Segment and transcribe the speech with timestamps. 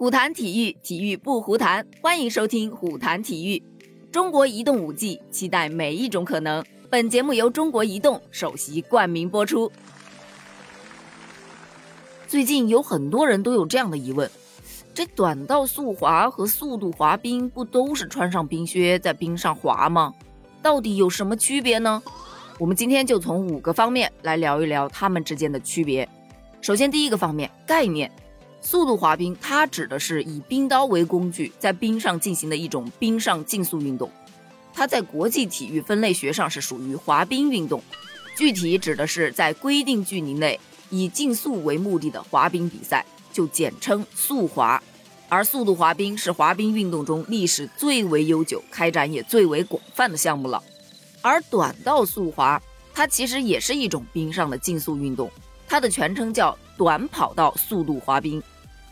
[0.00, 1.86] 虎谈体育，体育不胡谈。
[2.00, 3.62] 欢迎收听虎谈体育。
[4.10, 6.64] 中国移动五 G，期待每一种可能。
[6.88, 9.70] 本节目由中国移动首席冠名播出。
[12.26, 14.30] 最近有很多人都有这样的疑问：
[14.94, 20.14] 这短道速滑和速度滑冰不都是穿上冰靴在冰上滑吗？
[20.62, 22.02] 到底有什么区别呢？
[22.58, 26.08] 我们今天就从五个方面来聊一聊它们之间的区别。
[26.62, 28.10] 首先，第一个方面概念，
[28.62, 34.10] 速度滑冰它指的是以冰刀为工具，在冰上进行的一种冰上竞速运动。
[34.72, 37.82] 它在国际体育分类学上是属于滑冰运动，
[38.36, 40.58] 具体指的是在规定距离内
[40.90, 44.80] 以竞速为目的的滑冰比赛，就简称速滑。
[45.28, 50.62] 而速度滑冰是滑冰运动中历史最为悠久、开展也最为广泛的项目了。
[51.22, 52.60] 而短道速滑，
[52.92, 55.30] 它其实也是一种冰上的竞速运动。
[55.68, 58.42] 它的全称叫短跑道速度滑冰，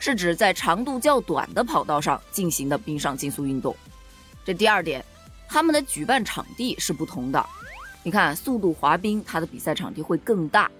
[0.00, 3.76] 是指在长度较短的跑道上进行的冰上竞速运动。
[4.44, 5.04] 这第二点，
[5.46, 7.46] 他们的举办场地是不同的。
[8.02, 10.70] 你看，速度滑冰它的比赛场地会更大，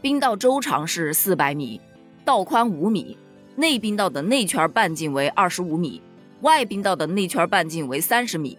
[0.00, 1.78] 冰道周长是四百米，
[2.24, 3.16] 道宽五米，
[3.56, 6.00] 内冰道的内圈半径为二十五米，
[6.40, 8.56] 外冰道的内圈半径为三十米。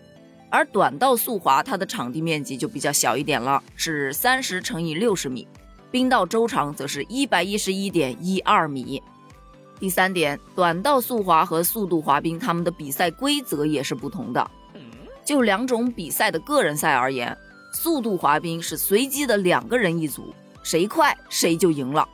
[0.51, 5.47] 而短道速滑它的场地面积就比较小一点了，是三十乘以六十米。
[5.89, 9.01] 冰道周长则是一百一十一点一二米。
[9.83, 14.49] 第三点，短道速滑和速度滑冰，他们的比赛规则也是不同的。
[15.25, 17.37] 就两种比赛的个人赛而言，
[17.73, 22.07] 速度滑冰是随机的两个人一组，谁快谁就赢了。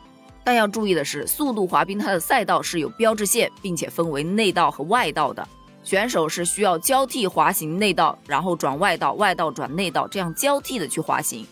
[0.44, 5.48] 但要注意的是，速度滑冰它的赛道是有标志线，并且分为内道和外道的，
[5.84, 11.46] 选手是需要交替滑行内道，然后转外道，外道转内道，这样交替的去滑行。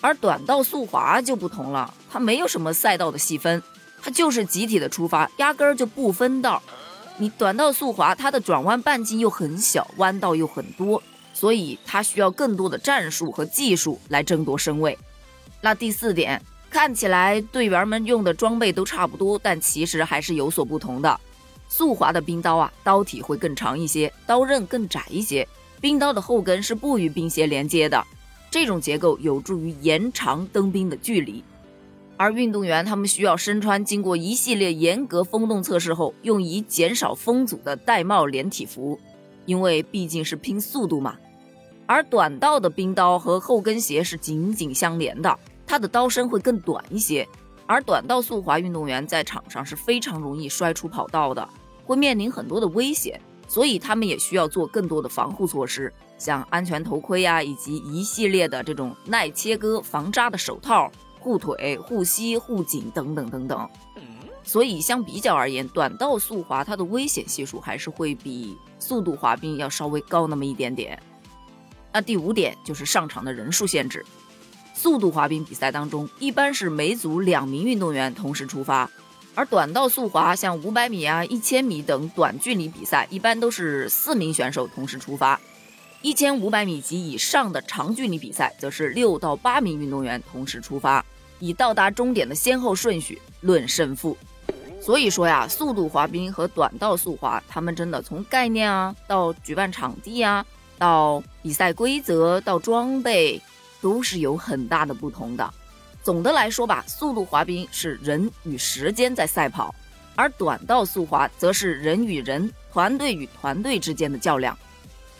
[0.00, 3.62] 而短道速滑就不同了，它没有什么赛道的细分，
[4.02, 6.62] 它就是集体的出发，压根儿就不分道。
[7.16, 11.02] 你短道速滑，它的转弯半径又很小，弯道又很多，
[11.34, 14.96] 所以它需要更多的战术和技术来争夺身位。
[15.60, 16.40] 那第四点，
[16.70, 21.20] 看起来队员们用的装备都差不多，但其实还是有所不同的。
[21.68, 25.46] 速滑的冰刀啊，刀体会更长一些，刀刃更窄一些，
[25.80, 28.02] 冰刀的后跟是不与冰鞋连接的。
[28.50, 31.44] 这种结构有助于延长蹬冰的距离，
[32.18, 38.98] 而运动员他们需要身穿经过一系列严格风洞测试后用以减少风阻的玳瑁连体服，
[39.46, 41.16] 因为毕竟是拼速度嘛。
[41.86, 47.26] 而短道的冰刀和后跟鞋是紧紧相连的，它的刀身会更短一些。
[47.66, 51.48] 而短道速滑运动员在场上是非常容易摔出跑道的，
[51.84, 55.92] 会面临很多的危险，所以他们也需要做更多的防护措施。
[56.18, 60.90] 像安全头盔呀，以及一系列的这种耐切割、防扎的手套、
[61.20, 63.68] 护腿、护膝、护颈等等等等。
[64.44, 70.98] 所以相比较而言，短道速滑它的危险系数还是会比速度滑冰要稍微高那么一点点。
[71.92, 74.04] 那第五点就是上场的人数限制。
[74.72, 78.88] 速度滑冰比赛当中，一般是每组两名运动员同时出发，
[79.34, 85.38] 而短道速滑像五百米啊、一千米等短距离比赛，一般都是四名选手同时出发。
[86.00, 91.04] 一千五百米及以上的长距离比赛，则是六到八名运动员同时出发，
[91.40, 94.16] 以到达终点的先后顺序论胜负。
[94.80, 100.46] 所以说呀，速度滑冰和短道速滑，他们真的从概念啊，到举办场地啊，
[100.78, 103.42] 到比赛规则，到装备，
[103.80, 105.52] 都是有很大的不同的。
[106.04, 109.74] 总的来说吧，速度滑冰是人与时间在赛跑，
[110.14, 114.56] 而短道速滑则是人与人、团队与团队之间的较量。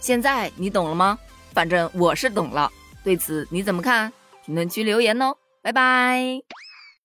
[0.01, 1.19] 现在你懂了吗？
[1.53, 2.71] 反正我是懂了。
[3.03, 4.13] 对此你怎么看？
[4.45, 6.68] 评论区留言哦，拜拜。